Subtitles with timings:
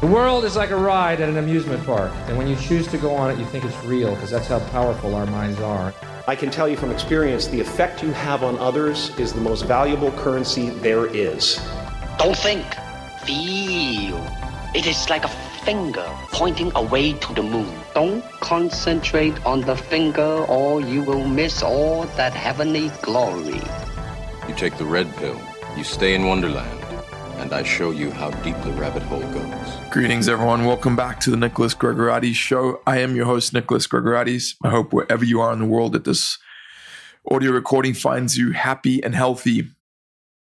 [0.00, 2.98] The world is like a ride at an amusement park, and when you choose to
[2.98, 5.92] go on it, you think it's real because that's how powerful our minds are.
[6.28, 9.64] I can tell you from experience the effect you have on others is the most
[9.64, 11.60] valuable currency there is.
[12.16, 12.64] Don't think,
[13.24, 14.24] feel.
[14.72, 15.28] It is like a
[15.64, 17.74] finger pointing away to the moon.
[17.92, 23.60] Don't concentrate on the finger or you will miss all that heavenly glory.
[24.46, 25.40] You take the red pill,
[25.76, 26.77] you stay in Wonderland,
[27.48, 29.90] and I show you how deep the rabbit hole goes.
[29.90, 30.66] Greetings, everyone.
[30.66, 32.82] Welcome back to the Nicholas Gregoriades Show.
[32.86, 34.54] I am your host, Nicholas Gregoriades.
[34.62, 36.36] I hope wherever you are in the world that this
[37.30, 39.66] audio recording finds you happy and healthy.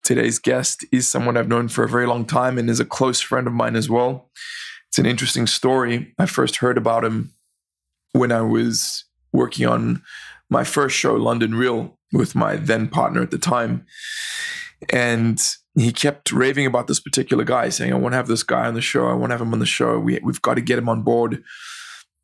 [0.03, 3.21] Today's guest is someone I've known for a very long time and is a close
[3.21, 4.29] friend of mine as well.
[4.89, 6.13] It's an interesting story.
[6.19, 7.31] I first heard about him
[8.11, 10.03] when I was working on
[10.49, 13.85] my first show, London Real, with my then partner at the time.
[14.91, 15.41] And
[15.77, 18.73] he kept raving about this particular guy, saying, I want to have this guy on
[18.73, 19.07] the show.
[19.07, 19.99] I want to have him on the show.
[19.99, 21.43] We, we've got to get him on board.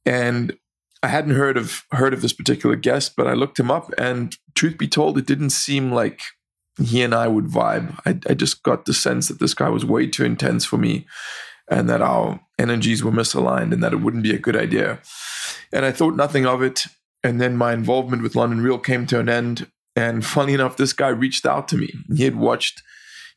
[0.05, 0.57] And
[1.03, 4.35] I hadn't heard of heard of this particular guest, but I looked him up, and
[4.55, 6.21] truth be told, it didn't seem like
[6.81, 7.99] he and I would vibe.
[8.05, 11.05] I, I just got the sense that this guy was way too intense for me,
[11.69, 14.99] and that our energies were misaligned, and that it wouldn't be a good idea.
[15.71, 16.85] And I thought nothing of it.
[17.23, 19.67] And then my involvement with London Real came to an end.
[19.95, 21.93] And funny enough, this guy reached out to me.
[22.15, 22.81] He had watched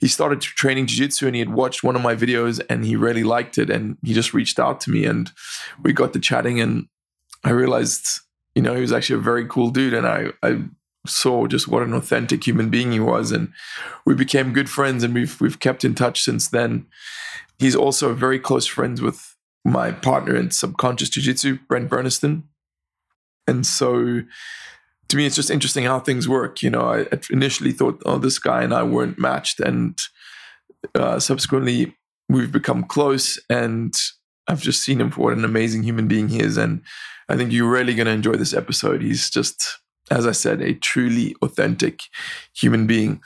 [0.01, 3.25] he started training jiu-jitsu and he had watched one of my videos and he really
[3.25, 5.31] liked it and he just reached out to me and
[5.83, 6.87] we got to chatting and
[7.45, 8.21] I realized,
[8.55, 10.63] you know, he was actually a very cool dude and I, I
[11.07, 13.53] saw just what an authentic human being he was and
[14.05, 16.87] we became good friends and we've we've kept in touch since then.
[17.59, 22.45] He's also very close friends with my partner in subconscious jiu-jitsu, Brent Berniston.
[23.47, 24.23] And so
[25.09, 26.63] to me, it's just interesting how things work.
[26.63, 29.99] You know, I initially thought, oh, this guy and I weren't matched, and
[30.95, 31.95] uh, subsequently
[32.29, 33.95] we've become close, and
[34.49, 36.83] I've just seen him for what an amazing human being he is, and
[37.29, 39.03] I think you're really going to enjoy this episode.
[39.03, 39.79] He's just,
[40.11, 42.01] as I said, a truly authentic
[42.55, 43.21] human being.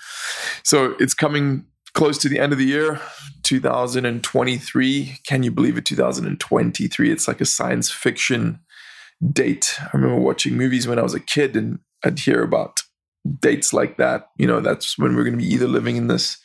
[0.64, 3.00] So it's coming close to the end of the year
[3.42, 8.60] 2023 can you believe it 2023 it's like a science fiction
[9.32, 9.76] date.
[9.80, 12.80] I remember watching movies when I was a kid and I'd hear about
[13.40, 14.30] dates like that.
[14.36, 16.38] You know, that's when we're going to be either living in this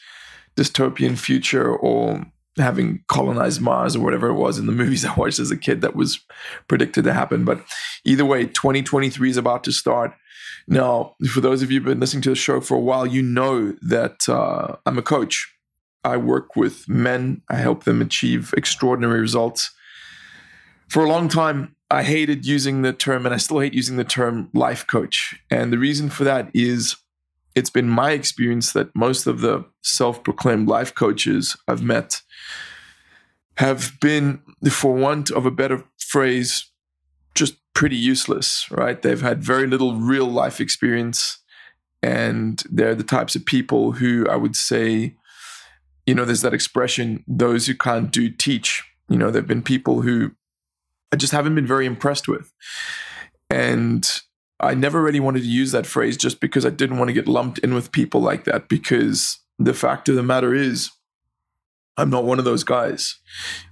[0.56, 2.26] dystopian future or
[2.58, 5.82] having colonized Mars or whatever it was in the movies I watched as a kid
[5.82, 6.20] that was
[6.68, 7.46] predicted to happen.
[7.46, 7.64] But
[8.04, 10.14] either way, 2023 is about to start.
[10.68, 13.22] Now, for those of you who've been listening to the show for a while, you
[13.22, 15.52] know that uh, I'm a coach.
[16.04, 19.72] I work with men, I help them achieve extraordinary results.
[20.88, 24.04] For a long time, I hated using the term, and I still hate using the
[24.04, 25.40] term life coach.
[25.52, 26.96] And the reason for that is
[27.56, 32.22] it's been my experience that most of the self proclaimed life coaches I've met
[33.58, 36.70] have been, for want of a better phrase,
[37.34, 39.02] just pretty useless, right?
[39.02, 41.40] They've had very little real life experience.
[42.04, 45.16] And they're the types of people who I would say,
[46.06, 48.84] you know, there's that expression, those who can't do teach.
[49.10, 50.32] You know, there have been people who
[51.12, 52.52] I just haven't been very impressed with.
[53.50, 54.10] And
[54.60, 57.28] I never really wanted to use that phrase just because I didn't want to get
[57.28, 58.70] lumped in with people like that.
[58.70, 60.92] Because the fact of the matter is,
[61.98, 63.20] I'm not one of those guys.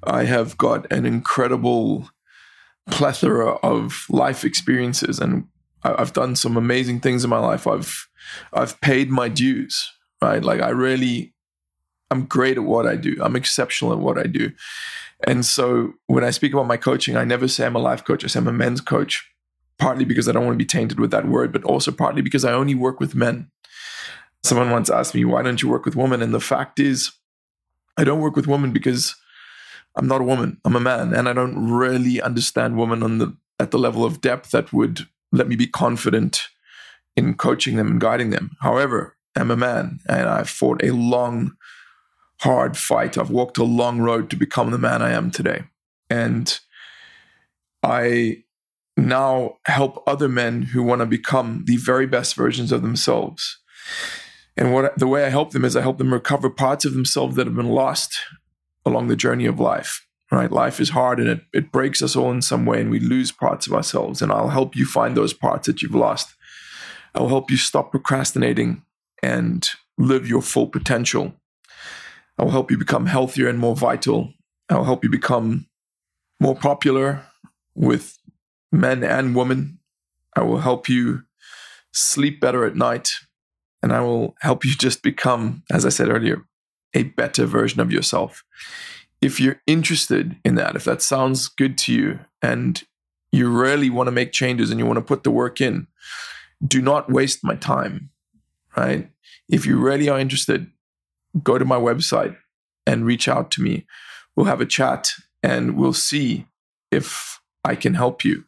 [0.04, 2.10] I have got an incredible
[2.90, 5.48] plethora of life experiences and
[5.84, 7.68] I've done some amazing things in my life.
[7.68, 8.08] I've
[8.54, 10.44] I've paid my dues, right?
[10.44, 11.34] Like I really
[12.10, 13.18] I'm great at what I do.
[13.22, 14.52] I'm exceptional at what I do.
[15.26, 18.24] And so when I speak about my coaching, I never say I'm a life coach.
[18.24, 19.30] I say I'm a men's coach,
[19.78, 22.44] partly because I don't want to be tainted with that word, but also partly because
[22.44, 23.50] I only work with men.
[24.44, 26.22] Someone once asked me, why don't you work with women?
[26.22, 27.14] And the fact is,
[27.98, 29.16] I don't work with women because
[29.96, 30.60] I'm not a woman.
[30.66, 31.14] I'm a man.
[31.14, 35.08] And I don't really understand women on the at the level of depth that would
[35.32, 36.48] let me be confident
[37.16, 38.58] in coaching them and guiding them.
[38.62, 41.56] However, I'm a man and I've fought a long
[42.44, 43.18] hard fight.
[43.18, 45.64] I've walked a long road to become the man I am today.
[46.10, 46.60] And
[47.82, 48.44] I
[48.98, 53.60] now help other men who want to become the very best versions of themselves.
[54.58, 57.38] And what the way I help them is I help them recover parts of themselves
[57.38, 58.20] that have been lost
[58.86, 60.06] along the journey of life.
[60.30, 60.52] Right?
[60.52, 63.32] Life is hard and it, it breaks us all in some way and we lose
[63.32, 64.22] parts of ourselves.
[64.22, 66.34] And I'll help you find those parts that you've lost.
[67.16, 68.84] I'll help you stop procrastinating
[69.22, 71.36] and live your full potential
[72.38, 74.34] I will help you become healthier and more vital.
[74.70, 75.68] I will help you become
[76.40, 77.26] more popular
[77.76, 78.18] with
[78.72, 79.80] men and women.
[80.36, 81.24] I will help you
[81.92, 83.12] sleep better at night.
[83.82, 86.44] And I will help you just become, as I said earlier,
[86.94, 88.44] a better version of yourself.
[89.24, 92.84] if you're interested in that, if that sounds good to you and
[93.32, 95.88] you really want to make changes and you want to put the work in,
[96.66, 98.10] do not waste my time,
[98.76, 99.10] right?
[99.50, 100.70] If you really are interested,
[101.42, 102.36] go to my website
[102.86, 103.86] and reach out to me.
[104.36, 106.46] We'll have a chat and we'll see
[106.92, 108.46] if I can help you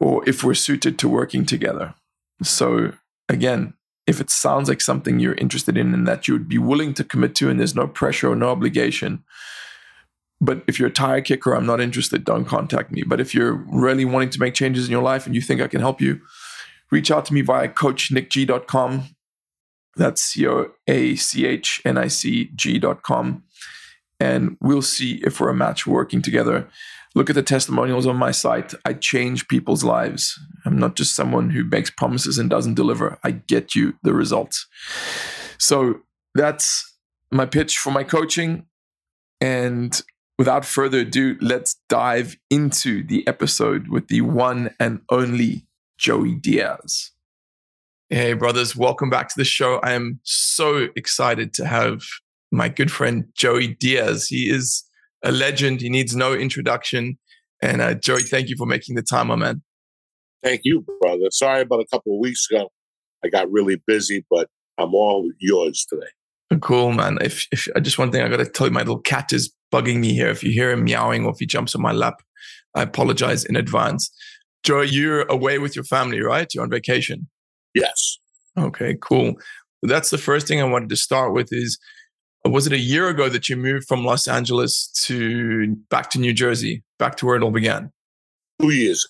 [0.00, 1.94] or if we're suited to working together.
[2.42, 2.92] So,
[3.28, 3.74] again,
[4.06, 7.04] if it sounds like something you're interested in and that you would be willing to
[7.04, 9.24] commit to, and there's no pressure or no obligation,
[10.40, 13.02] but if you're a tire kicker, I'm not interested, don't contact me.
[13.02, 15.66] But if you're really wanting to make changes in your life and you think I
[15.66, 16.20] can help you,
[16.90, 19.16] reach out to me via coachnicg.com.
[19.98, 23.42] That's C O A C H N I C G.com.
[24.20, 26.68] And we'll see if we're a match working together.
[27.14, 28.74] Look at the testimonials on my site.
[28.84, 30.38] I change people's lives.
[30.64, 33.18] I'm not just someone who makes promises and doesn't deliver.
[33.24, 34.66] I get you the results.
[35.58, 36.00] So
[36.34, 36.96] that's
[37.30, 38.66] my pitch for my coaching.
[39.40, 40.00] And
[40.38, 45.66] without further ado, let's dive into the episode with the one and only
[45.96, 47.12] Joey Diaz.
[48.10, 49.80] Hey, brothers, welcome back to the show.
[49.82, 52.00] I am so excited to have
[52.50, 54.28] my good friend Joey Diaz.
[54.28, 54.82] He is
[55.22, 55.82] a legend.
[55.82, 57.18] He needs no introduction.
[57.60, 59.60] And uh, Joey, thank you for making the time, my man.
[60.42, 61.26] Thank you, brother.
[61.30, 62.70] Sorry about a couple of weeks ago.
[63.22, 66.60] I got really busy, but I'm all yours today.
[66.62, 67.18] Cool, man.
[67.20, 69.52] If, if uh, just one thing, I got to tell you, my little cat is
[69.70, 70.28] bugging me here.
[70.28, 72.22] If you hear him meowing or if he jumps on my lap,
[72.74, 74.10] I apologize in advance.
[74.64, 76.48] Joey, you're away with your family, right?
[76.54, 77.28] You're on vacation.
[77.80, 78.18] Yes.
[78.58, 79.34] Okay, cool.
[79.82, 81.78] That's the first thing I wanted to start with is
[82.44, 86.32] was it a year ago that you moved from Los Angeles to back to New
[86.32, 87.92] Jersey, back to where it all began?
[88.60, 89.06] Two years.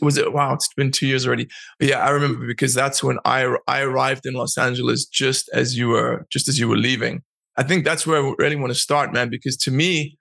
[0.00, 0.32] Was it?
[0.32, 1.48] Wow, it's been two years already.
[1.80, 5.88] Yeah, I remember because that's when I I arrived in Los Angeles just as you
[5.88, 7.22] were just as you were leaving.
[7.56, 9.30] I think that's where I really want to start, man.
[9.30, 10.16] Because to me,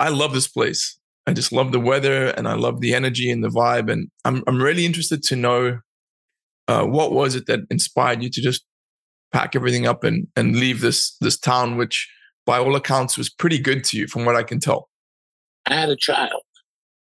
[0.00, 0.98] I love this place.
[1.26, 3.92] I just love the weather and I love the energy and the vibe.
[3.92, 5.80] And I'm I'm really interested to know
[6.68, 8.64] uh, what was it that inspired you to just
[9.32, 12.08] pack everything up and and leave this this town, which
[12.46, 14.88] by all accounts was pretty good to you, from what I can tell.
[15.66, 16.42] I had a child.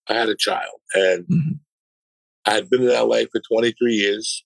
[0.09, 1.53] I had a child, and mm-hmm.
[2.47, 4.45] I had been in LA for 23 years.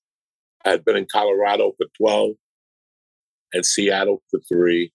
[0.65, 2.31] I had been in Colorado for 12,
[3.53, 4.93] and Seattle for three.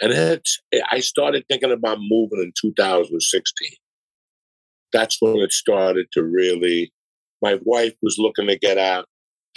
[0.00, 0.60] And it's,
[0.90, 3.68] I started thinking about moving in 2016.
[4.92, 6.92] That's when it started to really.
[7.42, 9.06] My wife was looking to get out.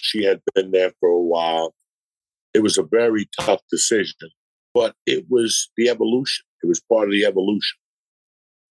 [0.02, 1.74] She had been there for a while.
[2.54, 4.30] It was a very tough decision,
[4.74, 6.44] but it was the evolution.
[6.64, 7.78] It was part of the evolution.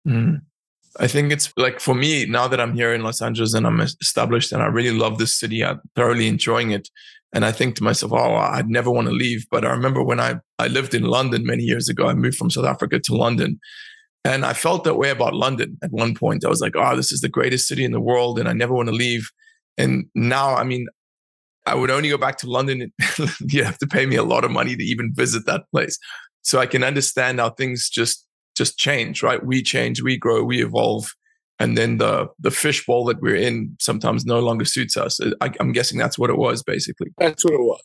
[0.06, 0.40] Mm.
[0.99, 3.81] I think it's like for me now that I'm here in Los Angeles and I'm
[3.81, 5.64] established and I really love this city.
[5.64, 6.88] I'm thoroughly enjoying it.
[7.34, 9.46] And I think to myself, oh, I'd never want to leave.
[9.50, 12.50] But I remember when I, I lived in London many years ago, I moved from
[12.50, 13.61] South Africa to London.
[14.25, 16.44] And I felt that way about London at one point.
[16.44, 18.73] I was like, oh, this is the greatest city in the world and I never
[18.73, 19.31] want to leave.
[19.76, 20.87] And now, I mean,
[21.66, 22.92] I would only go back to London.
[23.40, 25.98] you have to pay me a lot of money to even visit that place.
[26.42, 28.24] So I can understand how things just
[28.56, 29.44] just change, right?
[29.44, 31.12] We change, we grow, we evolve,
[31.58, 35.20] and then the the fishbowl that we're in sometimes no longer suits us.
[35.40, 37.08] I, am guessing that's what it was, basically.
[37.18, 37.82] That's what it was.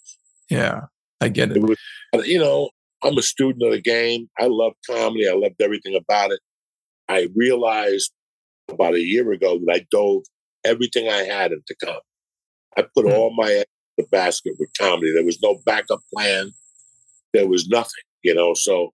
[0.49, 0.81] Yeah,
[1.19, 1.57] I get it.
[1.57, 2.69] it was, you know,
[3.03, 4.29] I'm a student of the game.
[4.39, 5.27] I love comedy.
[5.27, 6.39] I loved everything about it.
[7.09, 8.11] I realized
[8.69, 10.23] about a year ago that I dove
[10.63, 12.01] everything I had into comedy.
[12.77, 13.15] I put mm-hmm.
[13.15, 13.65] all my eggs
[13.97, 15.13] in the basket with comedy.
[15.13, 16.51] There was no backup plan.
[17.33, 18.53] There was nothing, you know.
[18.53, 18.93] So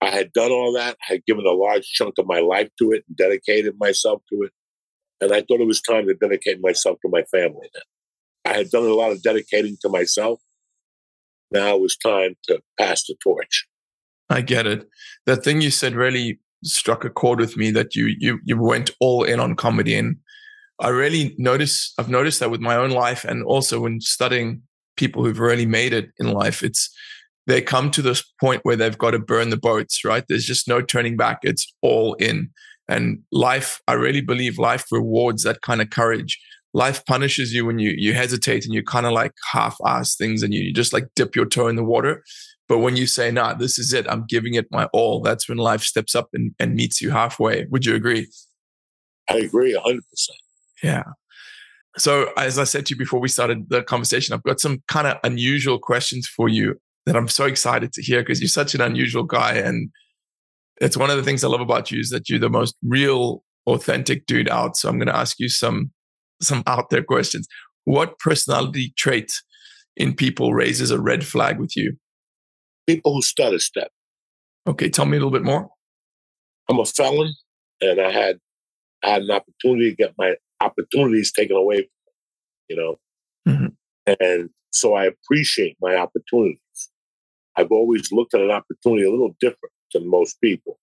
[0.00, 0.96] I had done all that.
[1.08, 4.42] I had given a large chunk of my life to it and dedicated myself to
[4.42, 4.52] it.
[5.20, 7.82] And I thought it was time to dedicate myself to my family then.
[8.46, 10.40] I had done a lot of dedicating to myself.
[11.50, 13.66] Now it was time to pass the torch.
[14.30, 14.88] I get it.
[15.26, 18.90] That thing you said really struck a chord with me that you you you went
[19.00, 20.16] all in on comedy and
[20.80, 24.62] I really notice I've noticed that with my own life and also when studying
[24.96, 26.62] people who've really made it in life.
[26.62, 26.90] It's
[27.46, 30.24] they come to this point where they've got to burn the boats, right?
[30.28, 31.40] There's just no turning back.
[31.42, 32.50] It's all in.
[32.88, 36.38] And life, I really believe life rewards that kind of courage.
[36.74, 40.54] Life punishes you when you you hesitate and you kind of like half-ass things and
[40.54, 42.22] you, just like dip your toe in the water.
[42.68, 45.58] But when you say, nah, this is it, I'm giving it my all, that's when
[45.58, 47.64] life steps up and, and meets you halfway.
[47.64, 48.28] Would you agree?
[49.28, 50.00] I agree 100%.
[50.82, 51.04] Yeah.
[51.98, 55.06] So, as I said to you before we started the conversation, I've got some kind
[55.06, 58.80] of unusual questions for you that I'm so excited to hear because you're such an
[58.80, 59.54] unusual guy.
[59.54, 59.90] And
[60.80, 63.42] it's one of the things I love about you is that you're the most real,
[63.66, 64.76] authentic dude out.
[64.76, 65.90] So, I'm going to ask you some
[66.40, 67.46] some out there questions.
[67.84, 69.32] What personality trait
[69.96, 71.96] in people raises a red flag with you?
[72.86, 73.90] People who stutter step.
[74.66, 75.68] Okay, tell me a little bit more.
[76.68, 77.34] I'm a felon,
[77.80, 78.38] and I had
[79.02, 82.12] I had an opportunity to get my opportunities taken away from me,
[82.68, 82.98] you know.
[83.48, 84.14] Mm-hmm.
[84.20, 86.58] And so I appreciate my opportunities.
[87.56, 90.78] I've always looked at an opportunity a little different than most people.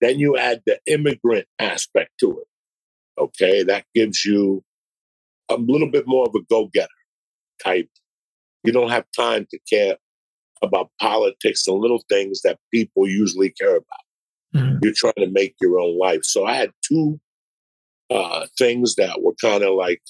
[0.00, 3.20] Then you add the immigrant aspect to it.
[3.20, 4.62] Okay, that gives you
[5.50, 6.88] a little bit more of a go getter
[7.62, 7.88] type.
[8.64, 9.96] You don't have time to care
[10.62, 14.54] about politics and little things that people usually care about.
[14.54, 14.78] Mm-hmm.
[14.82, 16.20] You're trying to make your own life.
[16.24, 17.20] So I had two
[18.10, 20.02] uh, things that were kind of like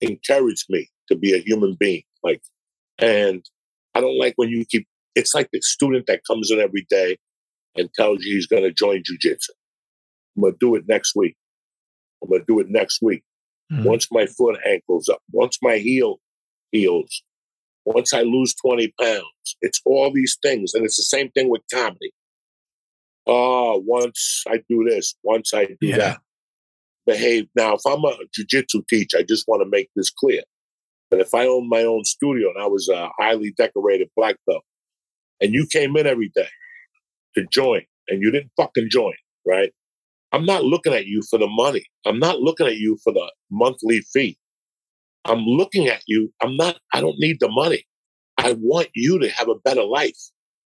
[0.00, 2.02] encouraged me to be a human being.
[2.22, 2.40] Like,
[2.98, 3.44] and
[3.94, 4.86] I don't like when you keep.
[5.14, 7.16] It's like the student that comes in every day
[7.76, 9.50] and tells you he's going to join jujitsu.
[10.36, 11.34] I'm going to do it next week.
[12.22, 13.22] I'm going to do it next week.
[13.72, 13.84] Mm-hmm.
[13.84, 16.18] Once my foot ankles up, once my heel
[16.70, 17.22] heals,
[17.84, 20.74] once I lose 20 pounds, it's all these things.
[20.74, 22.12] And it's the same thing with comedy.
[23.26, 25.96] Oh, once I do this, once I do yeah.
[25.96, 26.18] that.
[27.08, 27.46] Behave.
[27.56, 30.42] Now, if I'm a jujitsu teacher, I just want to make this clear.
[31.10, 34.62] But if I owned my own studio and I was a highly decorated black belt,
[35.40, 36.48] and you came in every day
[37.34, 39.14] to join and you didn't fucking join,
[39.46, 39.72] right?
[40.32, 41.86] I'm not looking at you for the money.
[42.04, 44.36] I'm not looking at you for the monthly fee.
[45.24, 46.30] I'm looking at you.
[46.42, 47.86] I'm not, I don't need the money.
[48.36, 50.18] I want you to have a better life.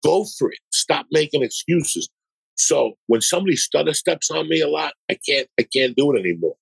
[0.03, 0.59] Go for it.
[0.71, 2.09] Stop making excuses.
[2.55, 6.19] So when somebody stutter steps on me a lot, I can't, I can't do it
[6.19, 6.55] anymore.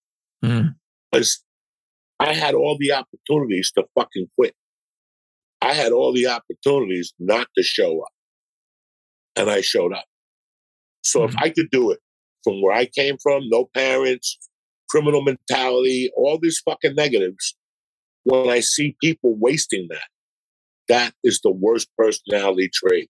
[0.44, 0.76] Mm.
[1.12, 1.44] Because
[2.20, 4.54] I had all the opportunities to fucking quit.
[5.62, 8.12] I had all the opportunities not to show up.
[9.36, 10.06] And I showed up.
[11.04, 11.30] So mm-hmm.
[11.30, 12.00] if I could do it
[12.44, 14.38] from where I came from, no parents,
[14.90, 17.56] criminal mentality, all these fucking negatives,
[18.24, 20.08] when I see people wasting that,
[20.88, 23.10] that is the worst personality trait.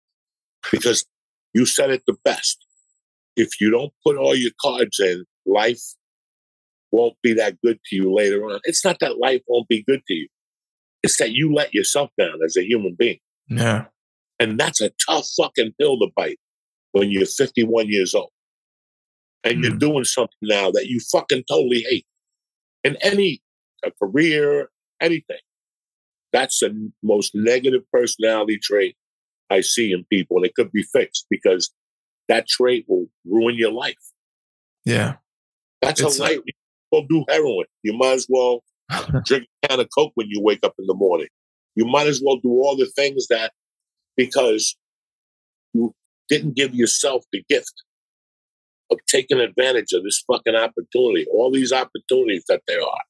[0.72, 1.05] Because
[1.53, 2.64] you said it the best.
[3.36, 5.82] If you don't put all your cards in, life
[6.92, 8.60] won't be that good to you later on.
[8.63, 10.27] It's not that life won't be good to you.
[11.04, 13.20] It's that you let yourself down as a human being.
[13.48, 13.86] Yeah.
[14.39, 16.39] And that's a tough fucking pill to bite
[16.92, 18.32] when you're 51 years old.
[19.44, 19.63] And mm.
[19.63, 19.77] you're hmm.
[19.77, 22.06] doing something now that you fucking totally hate.
[22.84, 23.42] In any
[23.86, 24.70] a career,
[25.01, 25.38] anything.
[26.34, 28.96] That's the most negative personality trait
[29.50, 30.38] I see in people.
[30.38, 31.72] And it could be fixed because
[32.27, 33.96] that trait will ruin your life.
[34.86, 35.15] Yeah.
[35.82, 36.39] That's it's a light
[36.91, 37.65] well do heroin.
[37.84, 38.63] You might as well
[39.25, 41.27] drink a can of Coke when you wake up in the morning.
[41.75, 43.51] You might as well do all the things that
[44.15, 44.75] because
[45.74, 45.94] you
[46.29, 47.74] didn't give yourself the gift
[48.91, 53.01] of taking advantage of this fucking opportunity, all these opportunities that there are.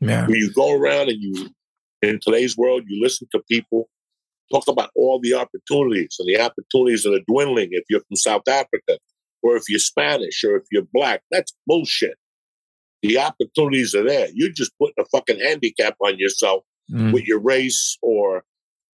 [0.00, 0.26] Yeah.
[0.26, 1.50] When you go around and you,
[2.02, 3.88] in today's world, you listen to people
[4.52, 8.48] talk about all the opportunities and the opportunities that are dwindling if you're from South
[8.48, 8.98] Africa
[9.42, 11.22] or if you're Spanish or if you're black.
[11.30, 12.16] That's bullshit
[13.02, 14.28] the opportunities are there.
[14.34, 17.12] You're just putting a fucking handicap on yourself mm.
[17.12, 18.44] with your race or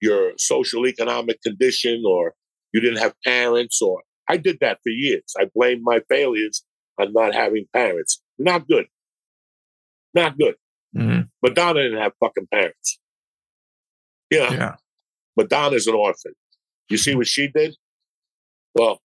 [0.00, 2.34] your social economic condition or
[2.72, 5.34] you didn't have parents or I did that for years.
[5.38, 6.62] I blamed my failures
[7.00, 8.22] on not having parents.
[8.38, 8.86] Not good.
[10.14, 10.54] Not good.
[10.96, 11.22] Mm-hmm.
[11.42, 12.98] Madonna didn't have fucking parents.
[14.30, 14.74] You know, yeah.
[15.38, 16.32] Madonna's an orphan.
[16.90, 17.76] You see what she did?
[18.74, 19.00] Well,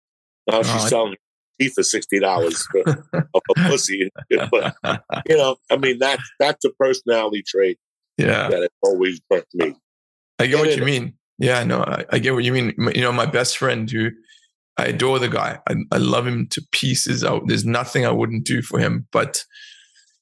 [0.49, 1.17] now she's oh, selling
[1.61, 4.11] teeth for sixty dollars of a pussy.
[4.51, 4.75] but
[5.29, 7.79] you know, I mean that's that's a personality trait.
[8.17, 9.75] Yeah, that has always burnt me.
[10.39, 11.15] I get and what you mean.
[11.39, 12.75] Yeah, no, I, I, get what you mean.
[12.95, 14.11] You know, my best friend who
[14.77, 15.59] I adore the guy.
[15.69, 17.25] I, I love him to pieces.
[17.25, 19.07] I, there's nothing I wouldn't do for him.
[19.11, 19.45] But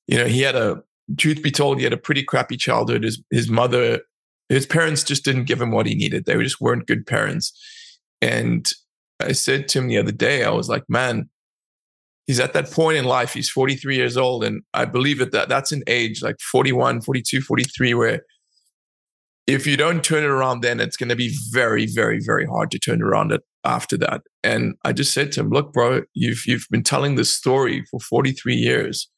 [0.07, 0.83] you know, he had a
[1.17, 3.05] truth be told, he had a pretty crappy childhood.
[3.05, 4.01] His his mother,
[4.49, 6.25] his parents just didn't give him what he needed.
[6.25, 7.53] They just weren't good parents.
[8.23, 8.67] And
[9.21, 11.29] I said to him the other day, I was like, man,
[12.27, 13.33] he's at that point in life.
[13.33, 14.45] He's 43 years old.
[14.45, 18.23] And I believe that, that that's an age like 41, 42, 43, where
[19.47, 22.71] if you don't turn it around, then it's going to be very, very, very hard
[22.71, 24.21] to turn around it after that.
[24.45, 27.99] And I just said to him, look, bro, you've, you've been telling this story for
[27.99, 29.11] 43 years,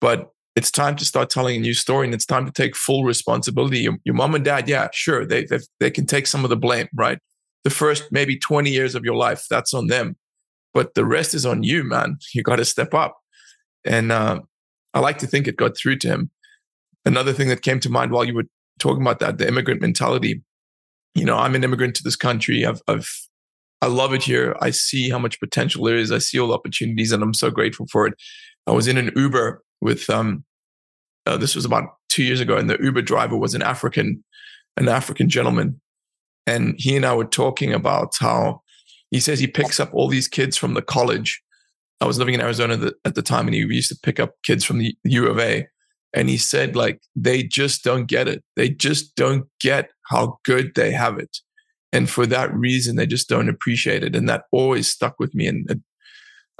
[0.00, 3.04] but it's time to start telling a new story and it's time to take full
[3.04, 3.78] responsibility.
[3.78, 5.46] Your, your mom and dad, yeah, sure, they,
[5.80, 7.18] they can take some of the blame, right?
[7.64, 10.16] The first maybe 20 years of your life, that's on them
[10.74, 12.18] but the rest is on you, man.
[12.34, 13.18] You got to step up.
[13.84, 14.40] And uh,
[14.94, 16.30] I like to think it got through to him.
[17.04, 18.44] Another thing that came to mind while you were
[18.78, 20.42] talking about that, the immigrant mentality.
[21.14, 22.64] You know, I'm an immigrant to this country.
[22.64, 23.10] I've, I've,
[23.80, 24.56] I love it here.
[24.60, 26.12] I see how much potential there is.
[26.12, 28.14] I see all the opportunities, and I'm so grateful for it.
[28.66, 30.44] I was in an Uber with, um,
[31.28, 34.24] uh, this was about two years ago, and the Uber driver was an African,
[34.76, 35.80] an African gentleman,
[36.46, 38.62] and he and I were talking about how
[39.10, 41.42] he says he picks up all these kids from the college.
[42.00, 44.64] I was living in Arizona at the time, and he used to pick up kids
[44.64, 45.66] from the U of A.
[46.14, 48.42] And he said, like, they just don't get it.
[48.56, 51.36] They just don't get how good they have it.
[51.92, 54.16] And for that reason, they just don't appreciate it.
[54.16, 55.46] And that always stuck with me.
[55.46, 55.82] And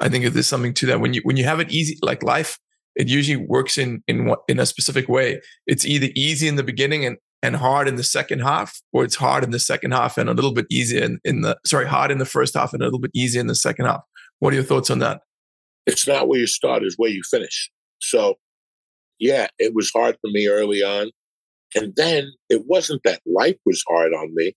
[0.00, 1.00] I think there's something to that.
[1.00, 2.58] When you when you have it easy, like life,
[2.98, 5.40] it usually works in in in a specific way.
[5.66, 9.14] It's either easy in the beginning and and hard in the second half, or it's
[9.14, 12.10] hard in the second half and a little bit easier in, in the sorry, hard
[12.10, 14.02] in the first half and a little bit easier in the second half.
[14.40, 15.20] What are your thoughts on that?
[15.86, 17.70] It's not where you start, it's where you finish.
[18.00, 18.34] So
[19.18, 21.10] yeah, it was hard for me early on.
[21.74, 24.54] And then it wasn't that life was hard on me.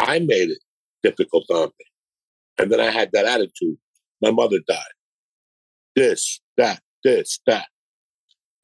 [0.00, 0.58] I made it
[1.02, 1.84] difficult on me.
[2.58, 3.76] And then I had that attitude.
[4.20, 4.78] My mother died.
[5.96, 7.66] This, that, this, that.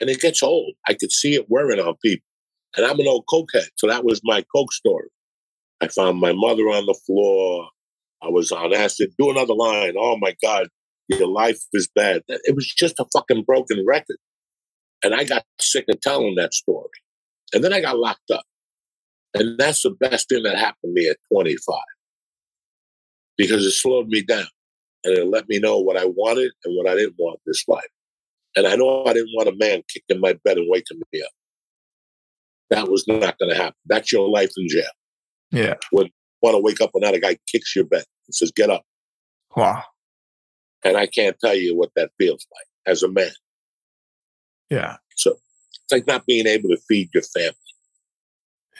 [0.00, 0.74] And it gets old.
[0.88, 2.24] I could see it wearing on people.
[2.76, 3.68] And I'm an old cokehead.
[3.76, 5.08] So that was my coke story.
[5.80, 7.68] I found my mother on the floor.
[8.22, 9.12] I was on acid.
[9.18, 9.94] Do another line.
[9.96, 10.68] Oh my God,
[11.08, 12.22] your life is bad.
[12.28, 14.16] It was just a fucking broken record.
[15.04, 16.90] And I got sick of telling that story.
[17.52, 18.44] And then I got locked up.
[19.34, 21.76] And that's the best thing that happened to me at 25
[23.36, 24.46] because it slowed me down
[25.04, 27.64] and it let me know what I wanted and what I didn't want in this
[27.68, 27.84] life.
[28.58, 31.30] And I know I didn't want a man kicking my bed and waking me up.
[32.70, 33.76] That was not going to happen.
[33.86, 34.90] That's your life in jail.
[35.52, 35.74] Yeah.
[35.92, 36.10] When
[36.42, 38.82] want to wake up when that guy kicks your bed and says, "Get up."
[39.56, 39.84] Wow.
[40.84, 43.30] And I can't tell you what that feels like as a man.
[44.70, 44.96] Yeah.
[45.14, 45.36] So
[45.72, 47.54] it's like not being able to feed your family.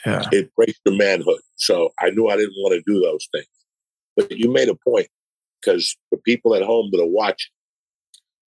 [0.05, 0.23] Yeah.
[0.31, 1.39] It breaks your manhood.
[1.55, 3.47] So I knew I didn't want to do those things.
[4.17, 5.07] But you made a point
[5.61, 7.51] because the people at home that are watching,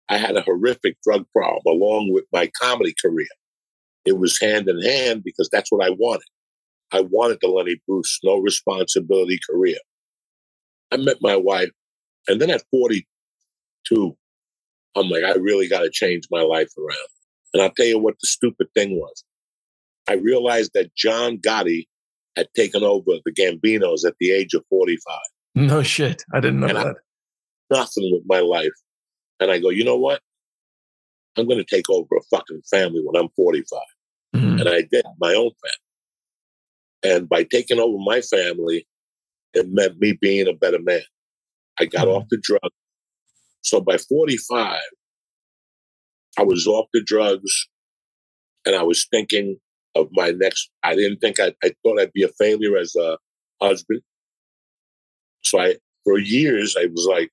[0.08, 3.28] I had a horrific drug problem along with my comedy career.
[4.04, 6.28] It was hand in hand because that's what I wanted.
[6.92, 9.78] I wanted the Lenny Bruce, no responsibility career.
[10.92, 11.70] I met my wife,
[12.28, 14.16] and then at 42,
[14.94, 17.08] I'm like, I really got to change my life around.
[17.52, 19.24] And I'll tell you what the stupid thing was.
[20.08, 21.86] I realized that John Gotti
[22.36, 25.18] had taken over the Gambinos at the age of 45.
[25.54, 26.24] No shit.
[26.32, 26.86] I didn't know and that.
[26.86, 28.72] I, nothing with my life.
[29.40, 30.20] And I go, you know what?
[31.36, 33.80] I'm going to take over a fucking family when I'm 45.
[34.36, 34.60] Mhm.
[34.60, 35.82] And I did my own family.
[37.16, 38.86] And by taking over my family,
[39.54, 41.02] it meant me being a better man.
[41.78, 42.16] I got Mhm.
[42.16, 42.74] off the drugs.
[43.62, 44.82] So by 45,
[46.38, 47.68] I was off the drugs
[48.66, 49.60] and I was thinking
[49.94, 50.70] of my next.
[50.82, 53.18] I didn't think I, I thought I'd be a failure as a
[53.60, 54.02] husband.
[55.42, 57.30] So I, for years, I was like,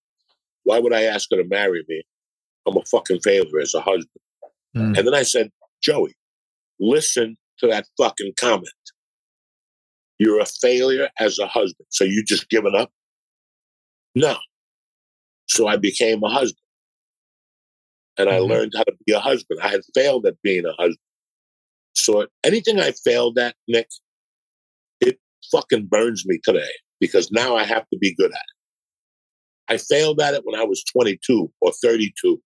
[0.63, 2.03] why would I ask her to marry me?
[2.67, 4.07] I'm a fucking failure as a husband.
[4.75, 4.97] Mm.
[4.97, 5.49] And then I said,
[5.81, 6.13] Joey,
[6.79, 8.67] listen to that fucking comment.
[10.19, 11.87] You're a failure as a husband.
[11.89, 12.91] So you just given up?
[14.15, 14.37] No.
[15.47, 16.57] So I became a husband.
[18.17, 18.49] And I Mhm.
[18.49, 19.59] learned how to be a husband.
[19.61, 20.97] I had failed at being a husband.
[21.95, 23.89] So anything I failed at, Nick,
[24.99, 25.19] it
[25.51, 28.60] fucking burns me today because now I have to be good at it.
[29.71, 32.41] I failed at it when I was 22 or 32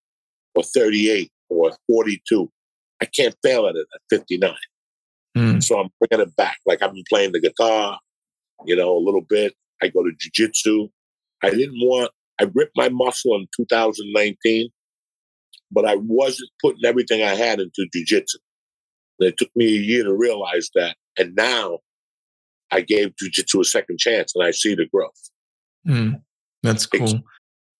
[0.53, 2.51] or 38 or 42.
[3.01, 4.53] I can't fail at it at 59.
[5.35, 5.63] Mm.
[5.63, 6.59] So I'm bringing it back.
[6.67, 7.97] Like I've been playing the guitar,
[8.65, 9.55] you know, a little bit.
[9.81, 10.91] I go to jujitsu.
[11.43, 14.69] I didn't want, I ripped my muscle in 2019,
[15.71, 18.35] but I wasn't putting everything I had into jujitsu.
[19.19, 20.95] And it took me a year to realize that.
[21.17, 21.79] And now
[22.69, 25.31] I gave jujitsu a second chance and I see the growth.
[25.87, 26.21] Mm.
[26.65, 27.21] That's cool.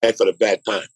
[0.02, 0.88] And for the bad time.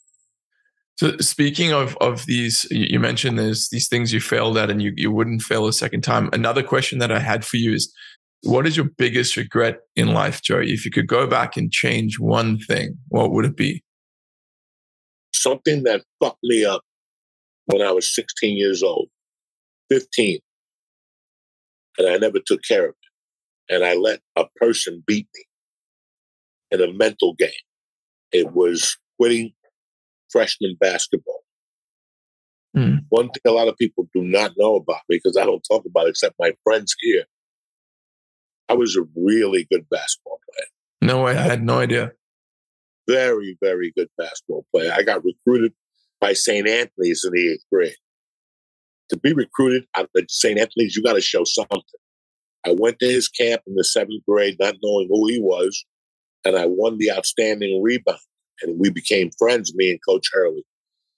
[0.97, 4.81] So speaking of of these, you you mentioned there's these things you failed at and
[4.81, 6.29] you, you wouldn't fail a second time.
[6.33, 7.93] Another question that I had for you is
[8.43, 10.71] what is your biggest regret in life, Joey?
[10.71, 13.83] If you could go back and change one thing, what would it be?
[15.33, 16.81] Something that fucked me up
[17.65, 19.09] when I was 16 years old,
[19.89, 20.39] 15,
[21.97, 23.73] and I never took care of it.
[23.73, 25.43] And I let a person beat me
[26.71, 27.49] in a mental game.
[28.31, 29.53] It was quitting
[30.31, 31.41] freshman basketball.
[32.75, 32.97] Hmm.
[33.09, 35.85] One thing a lot of people do not know about me because I don't talk
[35.85, 37.25] about it except my friends here.
[38.67, 40.67] I was a really good basketball player.
[41.01, 42.11] No, I had no idea.
[43.07, 44.93] Very, very good basketball player.
[44.95, 45.73] I got recruited
[46.21, 46.67] by St.
[46.67, 47.95] Anthony's in the eighth grade.
[49.09, 50.59] To be recruited out of St.
[50.59, 51.81] Anthony's, you got to show something.
[52.65, 55.85] I went to his camp in the seventh grade, not knowing who he was,
[56.45, 58.19] and I won the outstanding rebound.
[58.61, 60.63] And we became friends, me and Coach Hurley.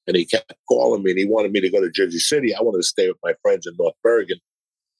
[0.07, 2.53] And he kept calling me, and he wanted me to go to Jersey City.
[2.53, 4.37] I wanted to stay with my friends in North Bergen.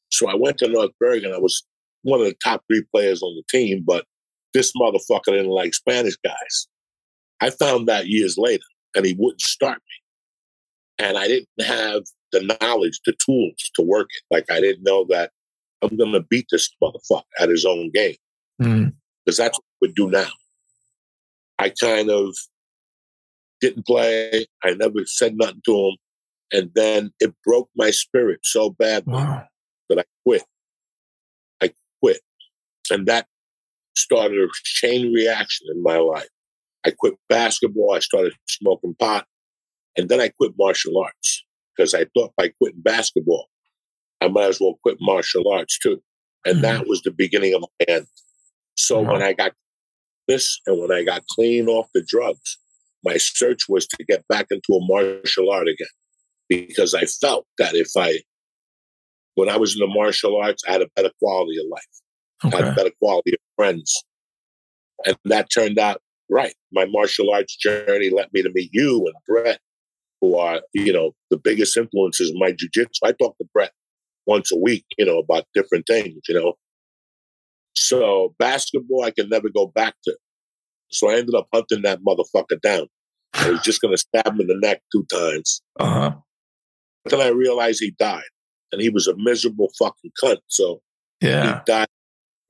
[0.10, 1.34] So I went to North Bergen.
[1.34, 1.64] I was
[2.04, 4.06] one of the top three players on the team, but
[4.54, 6.68] this motherfucker didn't like Spanish guys.
[7.42, 8.64] I found that years later,
[8.96, 11.06] and he wouldn't start me.
[11.06, 14.34] And I didn't have the knowledge, the tools to work it.
[14.34, 15.32] Like I didn't know that
[15.82, 18.16] I'm going to beat this motherfucker at his own game
[18.62, 18.88] hmm.
[19.26, 20.30] Because that's what we do now.
[21.60, 22.36] I kind of
[23.60, 24.46] didn't play.
[24.64, 25.98] I never said nothing to him,
[26.52, 29.48] and then it broke my spirit so bad Wow.
[29.90, 30.44] that I quit.
[31.62, 32.22] I quit,
[32.90, 33.28] and that
[33.96, 36.30] started a chain reaction in my life.
[36.86, 37.94] I quit basketball.
[37.94, 39.28] I started smoking pot,
[39.98, 43.48] and then I quit martial arts because I thought by quitting basketball,
[44.20, 46.02] I might as well quit martial arts too.
[46.46, 46.62] And hmm.
[46.64, 48.08] that was the beginning of my end.
[48.92, 49.14] So uh-huh.
[49.14, 49.54] when I got
[50.28, 52.58] this and when I got clean off the drugs,
[53.06, 55.88] my search was to get back into a martial art again
[56.50, 58.20] because I felt that if I,
[59.36, 62.54] when I was in the martial arts, I had a better quality of life.
[62.54, 63.96] I had a better quality of friends.
[65.06, 66.54] And that turned out right.
[66.74, 69.60] My martial arts journey led me to meet you and Brett,
[70.20, 73.00] who are, you know, the biggest influences in my jujitsu.
[73.06, 73.72] I talk to Brett
[74.26, 76.56] once a week, you know, about different things, you know.
[77.88, 80.16] So basketball, I can never go back to.
[80.92, 82.88] So I ended up hunting that motherfucker down.
[83.34, 85.62] I was just going to stab him in the neck two times.
[85.80, 86.12] Uh huh.
[87.04, 88.24] But then I realized he died.
[88.74, 90.38] And he was a miserable fucking cunt.
[90.48, 90.82] So
[91.22, 91.60] Yeah.
[91.60, 91.88] he died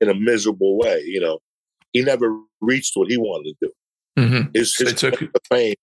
[0.00, 1.02] in a miserable way.
[1.06, 1.38] You know,
[1.92, 3.72] he never reached what he wanted to do.
[4.22, 5.74] hmm His, his took- claim to fame,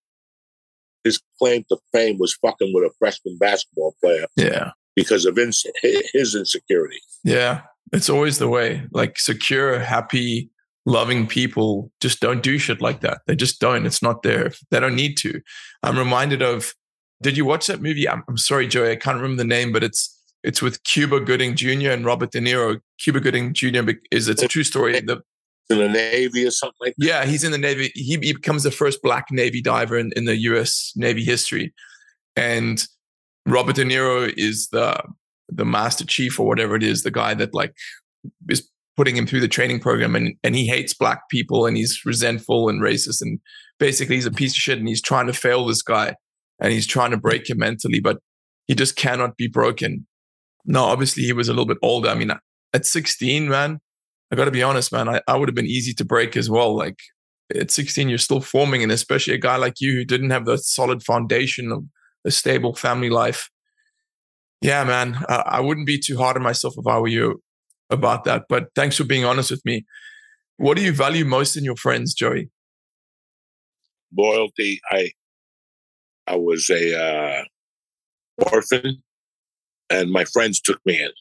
[1.03, 4.71] his claim to fame was fucking with a freshman basketball player Yeah.
[4.95, 6.99] because of ins- his insecurity.
[7.23, 7.61] Yeah.
[7.91, 8.83] It's always the way.
[8.91, 10.49] Like secure, happy,
[10.85, 13.21] loving people just don't do shit like that.
[13.27, 13.85] They just don't.
[13.85, 14.51] It's not there.
[14.71, 15.41] They don't need to.
[15.83, 16.73] I'm reminded of.
[17.21, 18.07] Did you watch that movie?
[18.07, 18.91] I'm, I'm sorry, Joey.
[18.91, 21.91] I can't remember the name, but it's it's with Cuba Gooding Jr.
[21.91, 22.79] and Robert De Niro.
[22.97, 23.91] Cuba Gooding Jr.
[24.11, 24.99] is it's a true story.
[25.01, 25.21] The
[25.69, 27.05] In the Navy or something like that.
[27.05, 27.91] Yeah, he's in the Navy.
[27.93, 31.73] He, he becomes the first black Navy diver in, in the US Navy history.
[32.35, 32.81] And
[33.45, 35.03] Robert De Niro is the
[35.51, 37.73] the master chief or whatever it is, the guy that like
[38.49, 42.01] is putting him through the training program and, and he hates black people and he's
[42.05, 43.39] resentful and racist and
[43.79, 46.13] basically he's a piece of shit and he's trying to fail this guy
[46.59, 48.19] and he's trying to break him mentally, but
[48.67, 50.05] he just cannot be broken.
[50.65, 52.09] No, obviously he was a little bit older.
[52.09, 52.31] I mean,
[52.73, 53.79] at 16, man,
[54.31, 55.09] I got to be honest, man.
[55.09, 56.75] I, I would have been easy to break as well.
[56.75, 56.97] Like
[57.55, 60.57] at 16, you're still forming, and especially a guy like you who didn't have the
[60.57, 61.83] solid foundation of
[62.25, 63.49] a stable family life.
[64.61, 67.41] Yeah, man, I, I wouldn't be too hard on myself if I were you
[67.89, 68.43] about that.
[68.49, 69.85] But thanks for being honest with me.
[70.57, 72.49] What do you value most in your friends, Joey?
[74.15, 74.81] Loyalty.
[74.91, 75.11] I
[76.27, 77.43] I was a uh,
[78.51, 79.01] orphan,
[79.89, 81.11] and my friends took me in,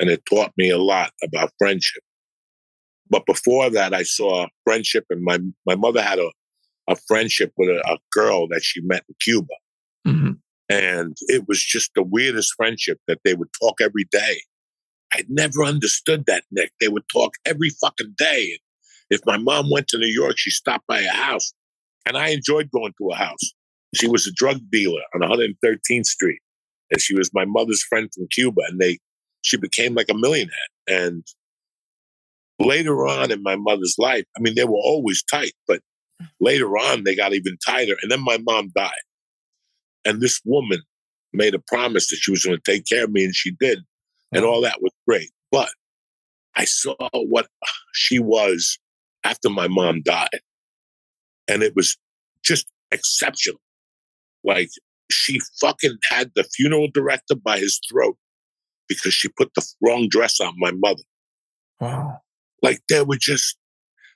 [0.00, 2.02] and it taught me a lot about friendship.
[3.08, 6.30] But before that, I saw friendship, and my my mother had a
[6.88, 9.54] a friendship with a, a girl that she met in Cuba.
[10.04, 10.32] hmm
[10.68, 14.42] And it was just the weirdest friendship that they would talk every day.
[15.12, 16.72] I'd never understood that, Nick.
[16.80, 18.58] They would talk every fucking day.
[19.10, 21.54] If my mom went to New York, she stopped by a house.
[22.06, 23.52] And I enjoyed going to a house.
[23.94, 26.40] She was a drug dealer on 113th Street.
[26.90, 28.60] And she was my mother's friend from Cuba.
[28.68, 28.98] And they
[29.42, 30.54] she became like a millionaire.
[30.86, 31.24] And
[32.58, 35.80] later on in my mother's life, I mean, they were always tight, but
[36.40, 37.96] later on they got even tighter.
[38.02, 38.90] And then my mom died.
[40.04, 40.80] And this woman
[41.32, 43.80] made a promise that she was going to take care of me, and she did.
[44.32, 45.30] And all that was great.
[45.50, 45.70] But
[46.54, 47.46] I saw what
[47.94, 48.78] she was
[49.24, 50.40] after my mom died.
[51.46, 51.96] And it was
[52.44, 53.60] just exceptional.
[54.44, 54.68] Like
[55.10, 58.16] she fucking had the funeral director by his throat
[58.88, 61.02] because she put the wrong dress on my mother.
[61.80, 62.18] Wow.
[62.62, 63.56] Like they were just,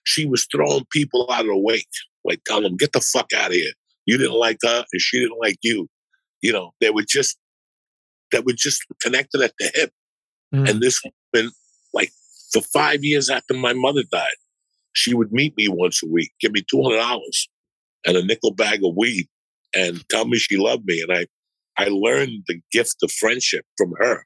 [0.04, 1.86] she was throwing people out of the wake,
[2.24, 3.72] like telling them, get the fuck out of here.
[4.06, 5.88] You didn't like her and she didn't like you.
[6.40, 7.38] You know, they were just,
[8.32, 9.90] they were just connected at the hip.
[10.54, 10.68] Mm.
[10.68, 11.00] And this
[11.32, 11.52] woman,
[11.92, 12.10] like
[12.52, 14.36] for five years after my mother died,
[14.92, 17.20] she would meet me once a week, give me $200
[18.04, 19.26] and a nickel bag of weed
[19.74, 21.02] and tell me she loved me.
[21.06, 21.26] And I,
[21.82, 24.24] I learned the gift of friendship from her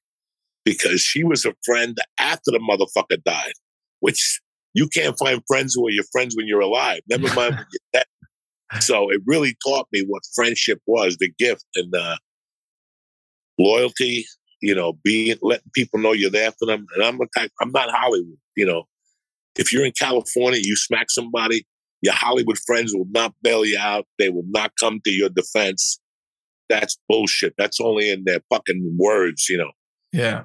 [0.65, 3.53] because she was a friend after the motherfucker died,
[4.01, 4.41] which
[4.75, 7.81] you can't find friends who are your friends when you're alive, never mind when you're
[7.93, 8.05] dead.
[8.81, 12.17] So it really taught me what friendship was, the gift and uh,
[13.59, 14.27] loyalty,
[14.61, 16.87] you know, being letting people know you're there for them.
[16.95, 18.85] And I'm a type, I'm not Hollywood, you know.
[19.57, 21.65] If you're in California, you smack somebody,
[22.03, 24.07] your Hollywood friends will not bail you out.
[24.19, 25.99] They will not come to your defense.
[26.69, 27.55] That's bullshit.
[27.57, 29.71] That's only in their fucking words, you know.
[30.13, 30.43] Yeah.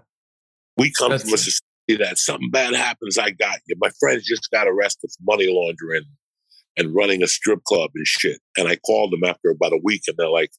[0.77, 3.75] We come That's from a society that something bad happens, I got you.
[3.79, 6.05] My friends just got arrested for money laundering
[6.77, 8.39] and running a strip club and shit.
[8.57, 10.51] And I called them after about a week, and they're like,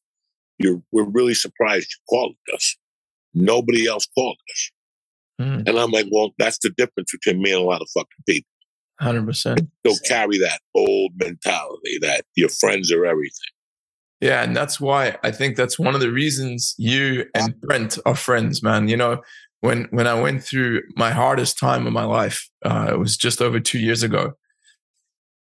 [0.58, 2.76] "You're we're really surprised you called us.
[3.34, 4.70] Nobody else called us."
[5.40, 5.68] Mm.
[5.68, 8.48] And I'm like, "Well, that's the difference between me and a lot of fucking people.
[9.00, 9.68] Hundred percent.
[9.82, 13.52] They'll carry that old mentality that your friends are everything."
[14.20, 18.14] Yeah, and that's why I think that's one of the reasons you and Brent are
[18.14, 18.86] friends, man.
[18.86, 19.20] You know,
[19.62, 23.42] when when I went through my hardest time of my life, uh, it was just
[23.42, 24.34] over two years ago.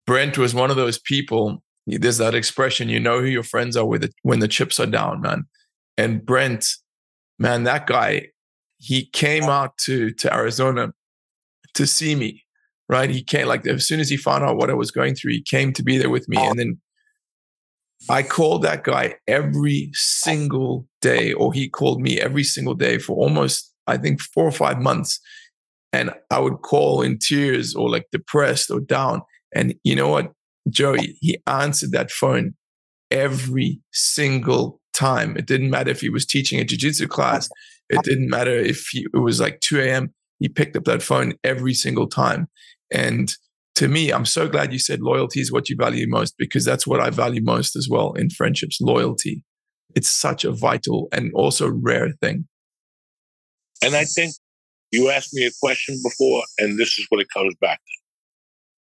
[0.10, 1.62] Brent was one of those people.
[1.86, 4.88] There's that expression, you know who your friends are with it when the chips are
[4.88, 5.44] down, man.
[6.00, 6.66] And Brent,
[7.38, 8.30] man, that guy,
[8.80, 10.94] he came out to to Arizona
[11.76, 12.44] to see me,
[12.88, 13.12] right?
[13.12, 15.44] He came like as soon as he found out what I was going through, he
[15.44, 16.82] came to be there with me, and then
[18.10, 23.16] I called that guy every single day, or he called me every single day for
[23.16, 25.20] almost, I think, four or five months.
[25.94, 29.22] And I would call in tears or like depressed or down.
[29.54, 30.32] And you know what,
[30.70, 32.56] Joey, he answered that phone
[33.12, 35.38] every single time.
[35.38, 37.50] It didn't matter if he was teaching a jiu-jitsu class.
[37.92, 40.14] It didn't matter if he, it was like 2 a.m.
[40.38, 42.48] He picked up that phone every single time.
[42.94, 43.34] And
[43.78, 46.86] to me, I'm so glad you said loyalty is what you value most because that's
[46.86, 49.44] what I value most as well in friendships loyalty.
[49.96, 52.48] It's such a vital and also rare thing.
[53.84, 54.34] And I think
[54.92, 57.99] you asked me a question before, and this is what it comes back to.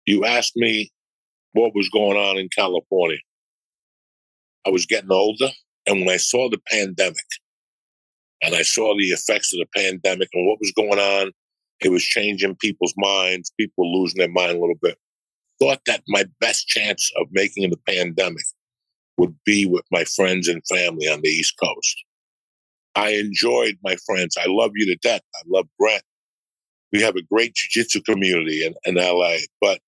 [0.07, 0.90] You asked me
[1.53, 3.19] what was going on in California.
[4.66, 5.49] I was getting older,
[5.87, 7.16] and when I saw the pandemic,
[8.42, 11.33] and I saw the effects of the pandemic and what was going on
[11.81, 14.99] it was changing people's minds, people losing their mind a little bit.
[15.61, 18.45] Thought that my best chance of making the pandemic
[19.19, 22.05] would be with my friends and family on the East Coast.
[22.95, 24.37] I enjoyed my friends.
[24.38, 25.23] I love you to death.
[25.35, 26.03] I love Brent.
[26.92, 29.81] We have a great jiu-jitsu community in, in LA, but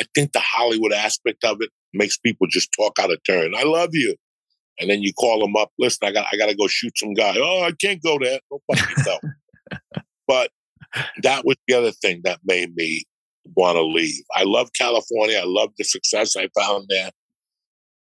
[0.00, 3.54] I think the Hollywood aspect of it makes people just talk out of turn.
[3.54, 4.16] I love you.
[4.78, 5.70] And then you call them up.
[5.78, 7.34] Listen, I got I got to go shoot some guy.
[7.36, 8.40] Oh, I can't go there.
[8.50, 9.20] Go fuck yourself.
[10.26, 10.50] but
[11.22, 13.04] that was the other thing that made me
[13.56, 14.24] want to leave.
[14.34, 15.38] I love California.
[15.38, 17.10] I love the success I found there.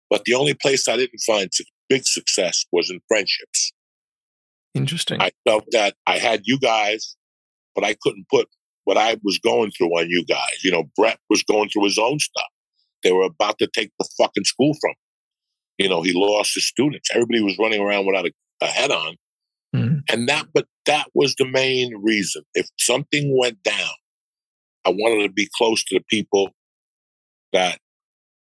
[0.10, 1.50] But the only place I didn't find
[1.90, 3.74] big success was in friendships.
[4.74, 5.22] Interesting.
[5.22, 7.18] I felt that I had you guys,
[7.76, 8.48] but I couldn't put
[8.90, 10.64] what I was going through on you guys.
[10.64, 12.48] You know, Brett was going through his own stuff.
[13.04, 14.96] They were about to take the fucking school from him.
[15.78, 17.08] You know, he lost his students.
[17.14, 19.16] Everybody was running around without a, a head on.
[19.76, 20.00] Mm.
[20.12, 22.42] And that, but that was the main reason.
[22.56, 23.94] If something went down,
[24.86, 26.50] I wanted to be close to the people
[27.54, 27.78] that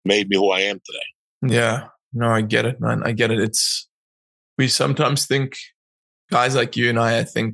[0.04, 1.56] made me who I am today.
[1.56, 1.89] Yeah.
[2.13, 3.04] No, I get it, man.
[3.06, 3.39] I get it.
[3.39, 3.88] It's,
[4.58, 5.54] we sometimes think,
[6.32, 7.54] guys like you and I, I think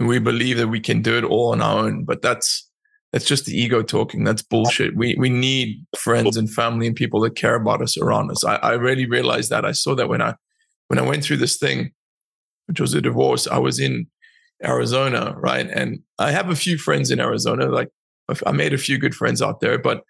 [0.00, 2.68] we believe that we can do it all on our own, but that's,
[3.12, 4.24] that's just the ego talking.
[4.24, 4.96] That's bullshit.
[4.96, 8.42] We we need friends and family and people that care about us around us.
[8.42, 9.66] I, I really realized that.
[9.66, 10.34] I saw that when I
[10.88, 11.92] when I went through this thing
[12.66, 14.06] which was a divorce, I was in
[14.64, 15.68] Arizona, right?
[15.68, 17.66] And I have a few friends in Arizona.
[17.66, 17.88] Like
[18.46, 20.04] I made a few good friends out there, but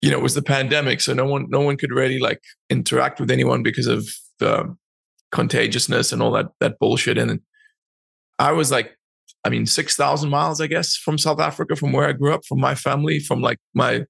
[0.00, 3.20] you know, it was the pandemic, so no one no one could really like interact
[3.20, 4.08] with anyone because of
[4.40, 4.76] the
[5.30, 7.16] contagiousness and all that that bullshit.
[7.16, 7.40] And
[8.38, 8.96] I was like,
[9.44, 12.44] I mean, six thousand miles, I guess, from South Africa, from where I grew up,
[12.46, 14.04] from my family, from like my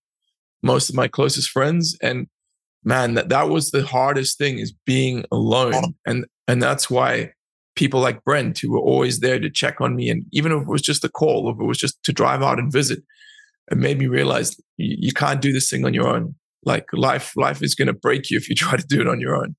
[0.63, 2.27] most of my closest friends, and
[2.85, 7.33] man, that that was the hardest thing is being alone, and and that's why
[7.75, 10.69] people like Brent, who were always there to check on me, and even if it
[10.69, 13.03] was just a call, if it was just to drive out and visit,
[13.71, 16.35] it made me realize you, you can't do this thing on your own.
[16.65, 19.21] Like life, life is going to break you if you try to do it on
[19.21, 19.57] your own.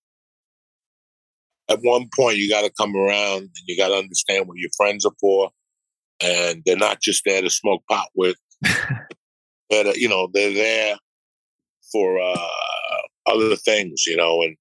[1.73, 4.69] At one point, you got to come around and you got to understand what your
[4.77, 5.49] friends are for,
[6.21, 8.35] and they're not just there to smoke pot with.
[9.69, 10.95] but you know, they're there
[11.91, 12.47] for uh,
[13.25, 14.55] other things, you know, and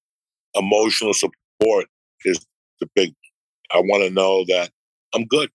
[0.55, 1.87] emotional support
[2.25, 2.45] is
[2.81, 3.13] the big.
[3.71, 4.71] I want to know that
[5.15, 5.51] I'm good.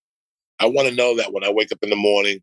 [0.59, 2.39] I want to know that when I wake up in the morning,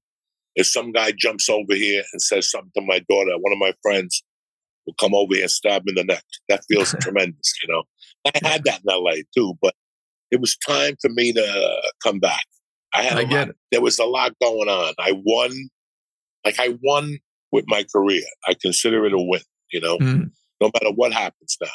[0.57, 3.75] if some guy jumps over here and says something to my daughter, one of my
[3.81, 4.25] friends
[4.87, 6.25] will come over here and stab me in the neck.
[6.49, 7.83] That feels tremendous, you know.
[8.25, 9.75] I had that in LA too, but
[10.31, 12.45] it was time for me to come back.
[12.95, 13.57] I had I get it.
[13.73, 14.95] There was a lot going on.
[14.99, 15.51] I won,
[16.45, 17.19] like I won
[17.53, 18.23] with my career.
[18.47, 19.41] I consider it a win,
[19.73, 20.31] you know, mm.
[20.61, 21.69] no matter what happens now.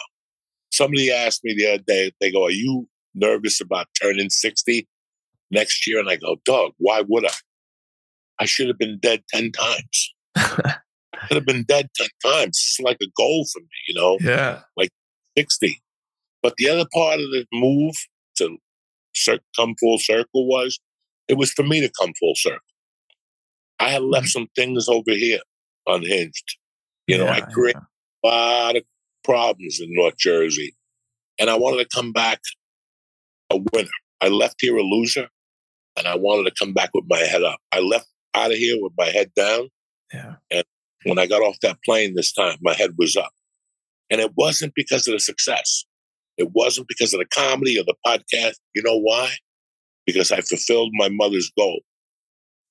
[0.72, 4.88] Somebody asked me the other day, they go, Are you nervous about turning 60
[5.52, 6.00] next year?
[6.00, 7.34] And I go, Doug, why would I?
[8.40, 10.14] I should have been dead 10 times.
[10.38, 12.64] I could have been dead 10 times.
[12.66, 14.18] It's like a goal for me, you know?
[14.22, 14.62] Yeah.
[14.78, 14.90] Like
[15.38, 15.82] 60.
[16.43, 17.95] But the other part of the move
[18.38, 18.58] to
[19.56, 20.80] come full circle was
[21.28, 22.60] it was for me to come full circle.
[23.80, 24.32] I had left Mm-hmm.
[24.32, 25.41] some things over here
[25.88, 26.58] unhinged.
[27.08, 27.82] You know, I Yeah, created
[28.25, 28.84] a lot of
[29.23, 30.75] problems in North Jersey,
[31.39, 32.41] and I wanted to come back
[33.52, 33.89] a winner.
[34.21, 35.30] I left here a loser,
[35.97, 37.60] and I wanted to come back with my head up.
[37.71, 39.69] I left out of here with my head down.
[40.13, 40.36] Yeah.
[40.52, 40.63] And
[41.06, 43.32] when I got off that plane this time, my head was up.
[44.10, 45.86] And it wasn't because of the success.
[46.39, 48.56] It wasn't because of the comedy or the podcast.
[48.73, 49.30] You know why?
[50.06, 51.82] Because I fulfilled my mother's goal.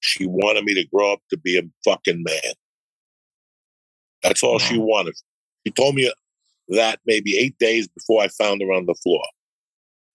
[0.00, 2.54] She wanted me to grow up to be a fucking man.
[4.22, 5.14] That's all she wanted.
[5.66, 6.10] She told me
[6.70, 9.22] that maybe eight days before I found her on the floor.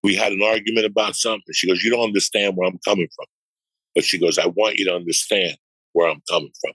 [0.03, 1.53] We had an argument about something.
[1.53, 3.27] She goes, You don't understand where I'm coming from.
[3.93, 5.57] But she goes, I want you to understand
[5.93, 6.73] where I'm coming from.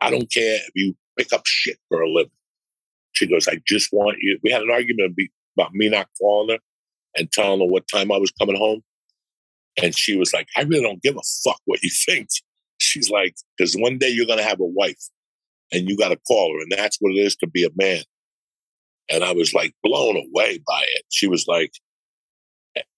[0.00, 2.30] I don't care if you pick up shit for a living.
[3.12, 4.38] She goes, I just want you.
[4.44, 5.16] We had an argument
[5.56, 6.58] about me not calling her
[7.16, 8.82] and telling her what time I was coming home.
[9.82, 12.28] And she was like, I really don't give a fuck what you think.
[12.78, 15.02] She's like, because one day you're going to have a wife
[15.72, 16.60] and you got to call her.
[16.60, 18.02] And that's what it is to be a man.
[19.10, 21.04] And I was like blown away by it.
[21.10, 21.72] She was like,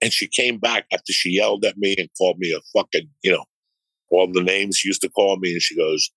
[0.00, 3.30] and she came back after she yelled at me and called me a fucking, you
[3.30, 3.44] know,
[4.10, 5.52] all the names she used to call me.
[5.52, 6.10] And she goes,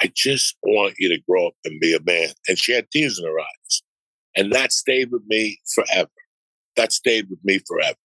[0.00, 2.28] I just want you to grow up and be a man.
[2.48, 3.82] And she had tears in her eyes.
[4.36, 6.10] And that stayed with me forever.
[6.76, 7.96] That stayed with me forever.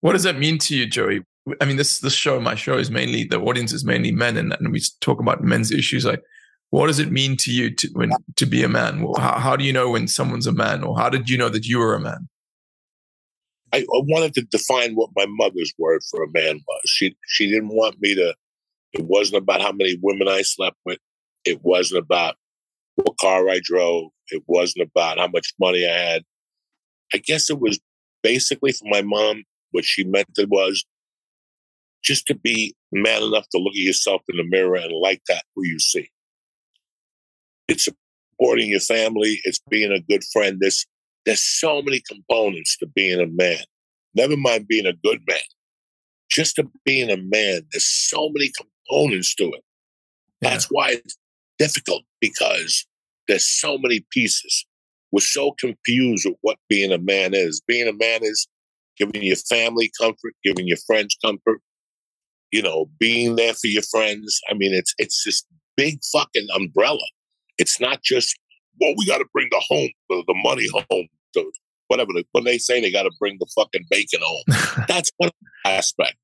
[0.00, 1.22] What does that mean to you, Joey?
[1.60, 4.52] I mean, this this show, my show, is mainly the audience is mainly men, and,
[4.58, 6.04] and we talk about men's issues.
[6.04, 6.22] Like,
[6.70, 9.02] what does it mean to you to when to be a man?
[9.02, 11.48] Well, how, how do you know when someone's a man, or how did you know
[11.48, 12.28] that you were a man?
[13.72, 16.80] I, I wanted to define what my mother's word for a man was.
[16.86, 18.34] She she didn't want me to.
[18.92, 20.98] It wasn't about how many women I slept with.
[21.44, 22.36] It wasn't about
[22.96, 24.10] what car I drove.
[24.30, 26.22] It wasn't about how much money I had.
[27.14, 27.78] I guess it was
[28.22, 29.44] basically for my mom.
[29.72, 30.84] What she meant it was
[32.02, 35.42] just to be man enough to look at yourself in the mirror and like that
[35.54, 36.08] who you see.
[37.68, 37.88] It's
[38.38, 39.40] supporting your family.
[39.44, 40.58] It's being a good friend.
[40.60, 40.86] There's
[41.24, 43.64] there's so many components to being a man.
[44.14, 45.38] Never mind being a good man.
[46.30, 49.64] Just to being a man, there's so many components to it.
[50.40, 50.50] Yeah.
[50.50, 51.16] That's why it's
[51.58, 52.86] difficult because
[53.28, 54.66] there's so many pieces.
[55.12, 57.62] We're so confused with what being a man is.
[57.66, 58.46] Being a man is
[58.98, 61.60] giving your family comfort, giving your friends comfort,
[62.50, 64.40] you know, being there for your friends.
[64.50, 65.44] I mean, it's it's this
[65.76, 67.04] big fucking umbrella.
[67.58, 68.38] It's not just,
[68.80, 71.50] well, we got to bring the home, the, the money home, the,
[71.88, 72.10] whatever.
[72.14, 75.30] The, when they say they got to bring the fucking bacon home, that's one
[75.64, 76.16] aspect.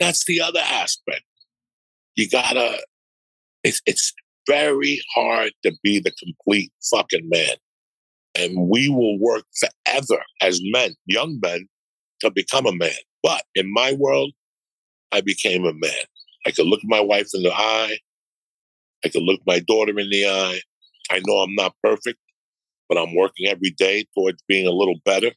[0.00, 1.24] That's the other aspect.
[2.16, 2.80] You gotta.
[3.62, 4.12] It's it's
[4.46, 7.56] very hard to be the complete fucking man,
[8.34, 11.66] and we will work forever as men, young men,
[12.20, 12.90] to become a man.
[13.22, 14.32] But in my world,
[15.12, 16.04] I became a man.
[16.46, 17.98] I could look my wife in the eye.
[19.04, 20.60] I could look my daughter in the eye.
[21.10, 22.18] I know I'm not perfect,
[22.88, 25.30] but I'm working every day towards being a little better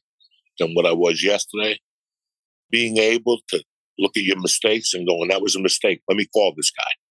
[0.58, 1.78] than what I was yesterday.
[2.70, 3.62] Being able to
[3.98, 6.02] look at your mistakes and going, that was a mistake.
[6.08, 7.07] Let me call this guy.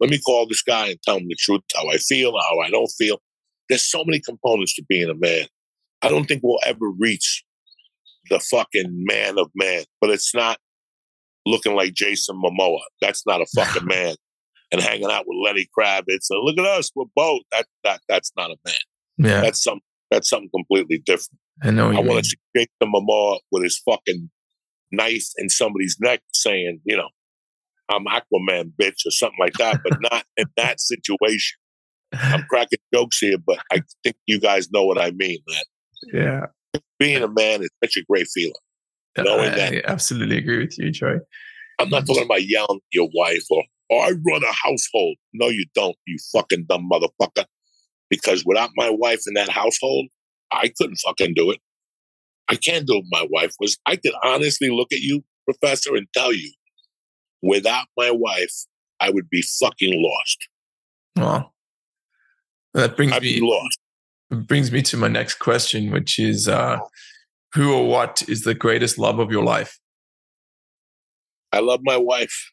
[0.00, 2.70] Let me call this guy and tell him the truth, how I feel, how I
[2.70, 3.20] don't feel.
[3.68, 5.46] There's so many components to being a man.
[6.02, 7.44] I don't think we'll ever reach
[8.30, 10.58] the fucking man of man, but it's not
[11.46, 12.80] looking like Jason Momoa.
[13.00, 14.14] That's not a fucking man.
[14.70, 17.40] And hanging out with Lenny Kravitz and look at us, we're both.
[17.52, 18.74] That that that's not a man.
[19.16, 19.80] Yeah, That's some
[20.10, 21.38] that's something completely different.
[21.62, 21.90] I know.
[21.90, 24.30] I want to see Jason Momoa with his fucking
[24.92, 27.08] knife in somebody's neck saying, you know,
[27.90, 31.56] I'm Aquaman, bitch, or something like that, but not in that situation.
[32.12, 35.62] I'm cracking jokes here, but I think you guys know what I mean, man.
[36.12, 38.52] yeah, Being a man is such a great feeling.
[39.18, 41.18] Uh, knowing I, that- I absolutely agree with you, Troy.
[41.78, 45.16] I'm not talking about yelling at your wife or, or I run a household.
[45.32, 47.44] No, you don't, you fucking dumb motherfucker.
[48.10, 50.06] Because without my wife in that household,
[50.50, 51.58] I couldn't fucking do it.
[52.48, 53.76] I can't do what my wife was.
[53.86, 56.50] I could honestly look at you, Professor, and tell you,
[57.42, 58.54] without my wife,
[59.00, 60.48] I would be fucking lost.
[61.16, 61.54] Well,
[62.74, 63.78] that brings I'd me lost.
[64.30, 66.78] brings me to my next question, which is, uh,
[67.54, 69.78] who or what is the greatest love of your life?
[71.52, 72.50] I love my wife.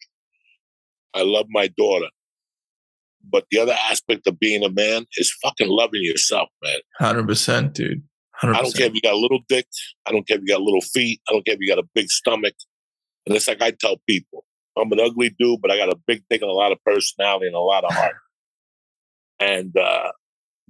[1.13, 2.07] I love my daughter.
[3.27, 6.79] But the other aspect of being a man is fucking loving yourself, man.
[6.99, 8.03] Hundred percent, dude.
[8.35, 9.65] Hundred I don't care if you got a little dick.
[10.05, 11.21] I don't care if you got little feet.
[11.27, 12.53] I don't care if you got a big stomach.
[13.25, 14.45] And it's like I tell people,
[14.77, 17.47] I'm an ugly dude, but I got a big dick and a lot of personality
[17.47, 18.15] and a lot of heart.
[19.39, 20.11] and uh,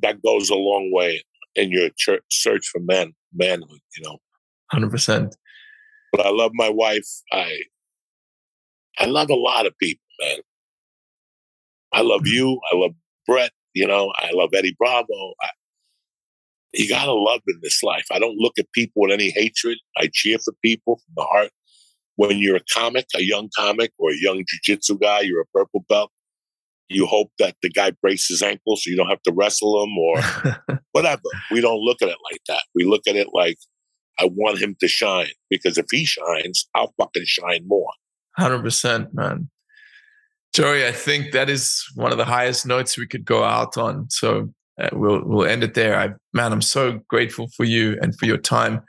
[0.02, 1.24] that goes a long way
[1.56, 4.18] in your church, search for man, manhood, you know.
[4.72, 5.36] Hundred percent.
[6.12, 7.08] But I love my wife.
[7.32, 7.62] I
[8.98, 10.38] I love a lot of people, man.
[11.94, 12.60] I love you.
[12.72, 12.92] I love
[13.28, 13.52] Brett.
[13.74, 15.34] You know, I love Eddie Bravo.
[15.42, 15.50] I,
[16.74, 18.06] you gotta love in this life.
[18.12, 19.78] I don't look at people with any hatred.
[19.98, 21.52] I cheer for people from the heart.
[22.18, 25.86] When you're a comic, a young comic or a young jujitsu guy, you're a purple
[25.90, 26.12] belt.
[26.88, 29.98] You hope that the guy breaks his ankle so you don't have to wrestle him
[29.98, 31.22] or whatever.
[31.52, 32.62] We don't look at it like that.
[32.76, 33.58] We look at it like
[34.20, 37.92] I want him to shine because if he shines, I'll fucking shine more.
[38.38, 39.50] Hundred percent, man.
[40.54, 44.10] Joey, I think that is one of the highest notes we could go out on.
[44.10, 46.00] So uh, we'll we'll end it there.
[46.00, 48.82] I, man, I'm so grateful for you and for your time.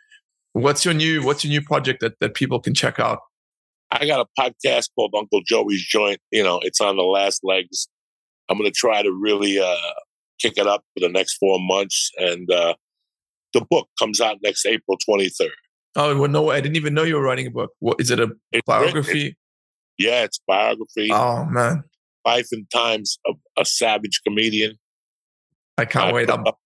[0.57, 3.19] What's your new What's your new project that that people can check out?
[3.91, 6.19] I got a podcast called Uncle Joey's Joint.
[6.31, 7.89] You know, it's on the last legs.
[8.49, 9.77] I'm going to try to really uh,
[10.41, 12.75] kick it up for the next four months, and uh,
[13.53, 15.51] the book comes out next April 23rd.
[15.95, 17.73] Oh well, no, way I didn't even know you were writing a book.
[17.81, 18.19] What is it?
[18.19, 19.27] A It's biography?
[19.27, 19.37] It's,
[19.99, 21.85] yeah, it's biography, oh man,
[22.25, 24.79] life and times of a savage comedian.
[25.77, 26.31] I can't I wait.
[26.31, 26.59] up-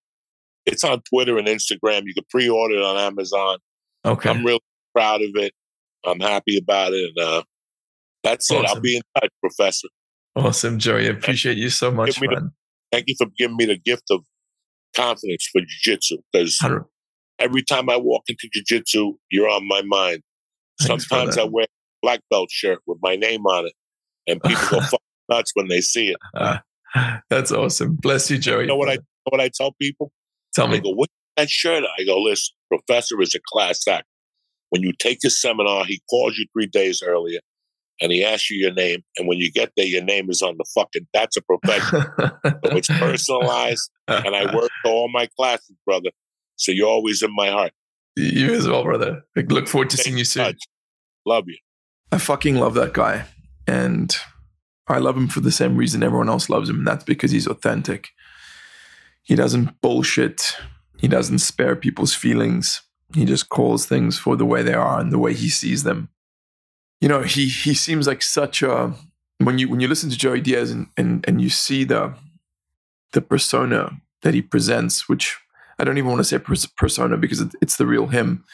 [0.65, 2.03] It's on Twitter and Instagram.
[2.05, 3.59] You can pre-order it on Amazon.
[4.05, 4.31] Okay.
[4.31, 4.61] I'm really
[4.95, 5.53] proud of it.
[6.05, 7.11] I'm happy about it.
[7.17, 7.43] And uh,
[8.23, 8.65] that's it.
[8.67, 9.89] I'll be in touch, Professor.
[10.37, 11.07] Awesome, Joey.
[11.07, 12.53] I appreciate you so much, the- man.
[12.93, 14.25] Thank you for giving me the gift of
[14.97, 16.61] confidence for jiu-jitsu because
[17.39, 20.23] every time I walk into jiu-jitsu, you're on my mind.
[20.81, 21.39] Thanks Sometimes.
[21.39, 21.69] I wear a
[22.03, 23.73] black belt shirt with my name on it,
[24.27, 24.99] and people go
[25.29, 26.17] nuts when they see it.
[26.35, 26.63] Ah,
[27.31, 27.95] that's awesome.
[27.97, 28.63] Bless you, Joey.
[28.63, 28.99] You know what I
[29.29, 30.11] what I tell people?
[30.55, 30.81] tell They me?
[30.81, 34.07] go, "What's that shirt?" I go, "Listen, Professor is a class act.
[34.71, 37.41] When you take his seminar, he calls you three days earlier,
[38.01, 39.03] and he asks you your name.
[39.19, 41.07] And when you get there, your name is on the fucking.
[41.13, 42.03] That's a profession.
[42.19, 46.11] so it's personalized, and I work all my classes, brother.
[46.57, 47.73] So you're always in my heart.
[48.17, 49.23] you as well, brother.
[49.37, 50.45] I look forward to Stay seeing you soon.
[50.45, 50.59] touch.
[51.27, 51.57] Love you.
[52.13, 53.25] I fucking love that guy.
[53.67, 54.15] And
[54.89, 56.79] I love him for the same reason everyone else loves him.
[56.79, 58.09] And that's because he's authentic.
[59.23, 60.55] He doesn't bullshit.
[61.01, 62.83] He doesn't spare people's feelings.
[63.15, 66.11] He just calls things for the way they are and the way he sees them.
[67.01, 68.95] You know, he he seems like such a
[69.39, 72.15] when you when you listen to Joey Diaz and and, and you see the
[73.13, 75.39] the persona that he presents, which
[75.79, 78.45] I don't even want to say persona because it's the real him,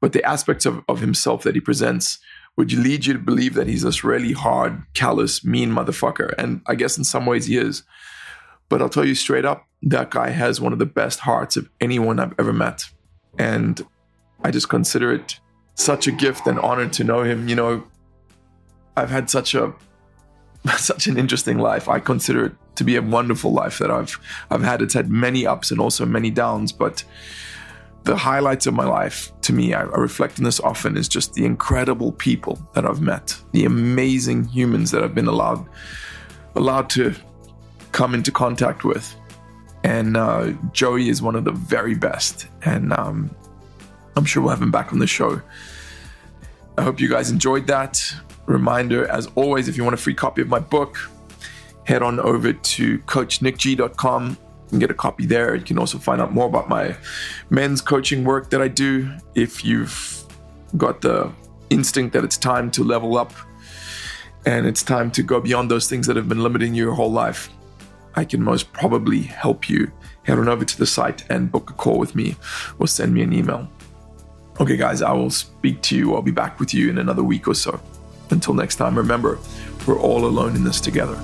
[0.00, 2.18] but the aspects of, of himself that he presents
[2.56, 6.32] would lead you to believe that he's this really hard, callous, mean motherfucker.
[6.38, 7.82] And I guess in some ways he is.
[8.68, 11.70] But I'll tell you straight up, that guy has one of the best hearts of
[11.80, 12.82] anyone I've ever met.
[13.38, 13.86] And
[14.42, 15.38] I just consider it
[15.74, 17.48] such a gift and honor to know him.
[17.48, 17.84] You know,
[18.96, 19.72] I've had such a
[20.76, 21.88] such an interesting life.
[21.88, 24.18] I consider it to be a wonderful life that I've
[24.50, 24.82] I've had.
[24.82, 27.04] It's had many ups and also many downs, but
[28.02, 31.34] the highlights of my life to me, I, I reflect on this often, is just
[31.34, 35.64] the incredible people that I've met, the amazing humans that I've been allowed
[36.56, 37.14] allowed to
[37.92, 39.14] come into contact with.
[39.86, 43.30] And uh, Joey is one of the very best, and um,
[44.16, 45.40] I'm sure we'll have him back on the show.
[46.76, 48.02] I hope you guys enjoyed that.
[48.46, 50.98] Reminder, as always, if you want a free copy of my book,
[51.84, 54.36] head on over to coachnicg.com
[54.72, 55.54] and get a copy there.
[55.54, 56.96] You can also find out more about my
[57.50, 59.08] men's coaching work that I do.
[59.36, 60.24] If you've
[60.76, 61.30] got the
[61.70, 63.32] instinct that it's time to level up
[64.46, 67.12] and it's time to go beyond those things that have been limiting you your whole
[67.12, 67.50] life,
[68.16, 69.92] I can most probably help you.
[70.24, 72.36] Head on over to the site and book a call with me
[72.78, 73.70] or send me an email.
[74.58, 76.14] Okay, guys, I will speak to you.
[76.14, 77.78] I'll be back with you in another week or so.
[78.30, 79.38] Until next time, remember,
[79.86, 81.20] we're all alone in this together.